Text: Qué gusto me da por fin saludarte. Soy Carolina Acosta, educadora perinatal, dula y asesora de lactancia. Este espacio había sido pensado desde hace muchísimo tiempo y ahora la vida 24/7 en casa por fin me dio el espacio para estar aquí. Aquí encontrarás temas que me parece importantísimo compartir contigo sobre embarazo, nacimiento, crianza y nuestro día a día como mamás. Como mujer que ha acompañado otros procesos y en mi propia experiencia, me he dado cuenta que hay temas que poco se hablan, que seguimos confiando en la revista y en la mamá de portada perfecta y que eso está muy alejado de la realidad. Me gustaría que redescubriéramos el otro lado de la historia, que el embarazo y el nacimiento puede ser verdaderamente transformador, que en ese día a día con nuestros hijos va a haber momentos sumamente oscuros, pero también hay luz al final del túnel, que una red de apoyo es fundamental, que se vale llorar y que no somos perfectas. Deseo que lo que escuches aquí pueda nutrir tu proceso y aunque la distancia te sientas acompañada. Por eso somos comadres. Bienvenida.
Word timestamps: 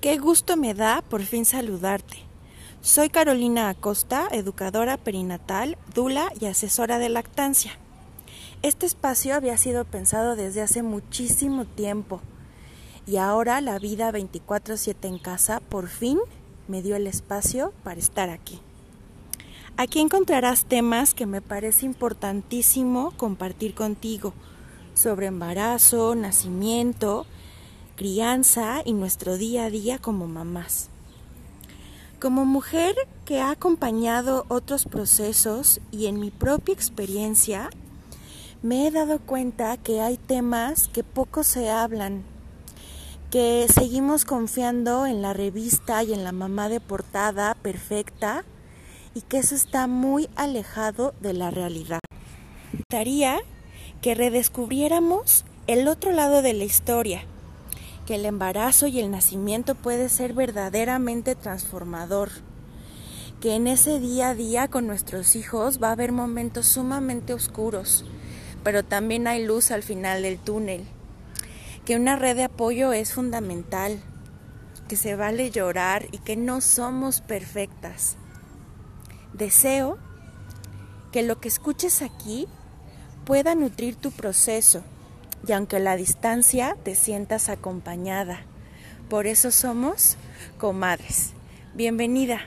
Qué 0.00 0.16
gusto 0.16 0.56
me 0.56 0.72
da 0.72 1.02
por 1.02 1.20
fin 1.20 1.44
saludarte. 1.44 2.16
Soy 2.80 3.10
Carolina 3.10 3.68
Acosta, 3.68 4.28
educadora 4.32 4.96
perinatal, 4.96 5.76
dula 5.94 6.32
y 6.40 6.46
asesora 6.46 6.98
de 6.98 7.10
lactancia. 7.10 7.72
Este 8.62 8.86
espacio 8.86 9.34
había 9.34 9.58
sido 9.58 9.84
pensado 9.84 10.36
desde 10.36 10.62
hace 10.62 10.82
muchísimo 10.82 11.66
tiempo 11.66 12.22
y 13.06 13.18
ahora 13.18 13.60
la 13.60 13.78
vida 13.78 14.10
24/7 14.10 15.06
en 15.06 15.18
casa 15.18 15.60
por 15.60 15.88
fin 15.88 16.18
me 16.66 16.80
dio 16.80 16.96
el 16.96 17.06
espacio 17.06 17.74
para 17.84 18.00
estar 18.00 18.30
aquí. 18.30 18.58
Aquí 19.76 20.00
encontrarás 20.00 20.64
temas 20.64 21.12
que 21.12 21.26
me 21.26 21.42
parece 21.42 21.84
importantísimo 21.84 23.12
compartir 23.18 23.74
contigo 23.74 24.32
sobre 24.94 25.26
embarazo, 25.26 26.14
nacimiento, 26.14 27.26
crianza 28.00 28.80
y 28.82 28.94
nuestro 28.94 29.36
día 29.36 29.66
a 29.66 29.70
día 29.70 29.98
como 29.98 30.26
mamás. 30.26 30.88
Como 32.18 32.46
mujer 32.46 32.94
que 33.26 33.42
ha 33.42 33.50
acompañado 33.50 34.46
otros 34.48 34.86
procesos 34.86 35.82
y 35.90 36.06
en 36.06 36.18
mi 36.18 36.30
propia 36.30 36.72
experiencia, 36.72 37.68
me 38.62 38.86
he 38.86 38.90
dado 38.90 39.18
cuenta 39.18 39.76
que 39.76 40.00
hay 40.00 40.16
temas 40.16 40.88
que 40.88 41.04
poco 41.04 41.44
se 41.44 41.68
hablan, 41.68 42.24
que 43.30 43.66
seguimos 43.68 44.24
confiando 44.24 45.04
en 45.04 45.20
la 45.20 45.34
revista 45.34 46.02
y 46.02 46.14
en 46.14 46.24
la 46.24 46.32
mamá 46.32 46.70
de 46.70 46.80
portada 46.80 47.54
perfecta 47.54 48.46
y 49.14 49.20
que 49.20 49.40
eso 49.40 49.54
está 49.54 49.86
muy 49.86 50.30
alejado 50.36 51.12
de 51.20 51.34
la 51.34 51.50
realidad. 51.50 52.00
Me 52.72 52.78
gustaría 52.78 53.40
que 54.00 54.14
redescubriéramos 54.14 55.44
el 55.66 55.86
otro 55.86 56.12
lado 56.12 56.40
de 56.40 56.54
la 56.54 56.64
historia, 56.64 57.26
que 58.10 58.16
el 58.16 58.26
embarazo 58.26 58.88
y 58.88 58.98
el 58.98 59.12
nacimiento 59.12 59.76
puede 59.76 60.08
ser 60.08 60.32
verdaderamente 60.32 61.36
transformador, 61.36 62.30
que 63.40 63.54
en 63.54 63.68
ese 63.68 64.00
día 64.00 64.30
a 64.30 64.34
día 64.34 64.66
con 64.66 64.88
nuestros 64.88 65.36
hijos 65.36 65.80
va 65.80 65.90
a 65.90 65.92
haber 65.92 66.10
momentos 66.10 66.66
sumamente 66.66 67.34
oscuros, 67.34 68.04
pero 68.64 68.82
también 68.82 69.28
hay 69.28 69.46
luz 69.46 69.70
al 69.70 69.84
final 69.84 70.22
del 70.22 70.40
túnel, 70.40 70.88
que 71.84 71.94
una 71.94 72.16
red 72.16 72.34
de 72.34 72.42
apoyo 72.42 72.92
es 72.92 73.12
fundamental, 73.12 74.00
que 74.88 74.96
se 74.96 75.14
vale 75.14 75.52
llorar 75.52 76.08
y 76.10 76.18
que 76.18 76.34
no 76.34 76.60
somos 76.60 77.20
perfectas. 77.20 78.16
Deseo 79.34 79.98
que 81.12 81.22
lo 81.22 81.40
que 81.40 81.46
escuches 81.46 82.02
aquí 82.02 82.48
pueda 83.24 83.54
nutrir 83.54 83.94
tu 83.94 84.10
proceso 84.10 84.82
y 85.46 85.52
aunque 85.52 85.78
la 85.80 85.96
distancia 85.96 86.76
te 86.82 86.94
sientas 86.94 87.48
acompañada. 87.48 88.40
Por 89.08 89.26
eso 89.26 89.50
somos 89.50 90.16
comadres. 90.58 91.32
Bienvenida. 91.74 92.40